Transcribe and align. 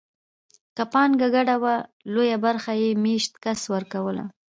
که 0.75 0.83
پانګه 0.93 1.27
ګډه 1.35 1.55
وه 1.63 1.75
لویه 2.13 2.37
برخه 2.45 2.71
یې 2.81 2.89
مېشت 3.03 3.31
کس 3.43 3.59
ورکوله 3.73 4.23